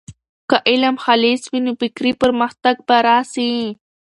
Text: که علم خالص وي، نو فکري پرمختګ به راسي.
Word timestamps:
که 0.49 0.57
علم 0.69 0.95
خالص 1.03 1.41
وي، 1.51 1.59
نو 1.65 1.71
فکري 1.81 2.11
پرمختګ 2.21 2.75
به 2.87 2.97
راسي. 3.07 3.51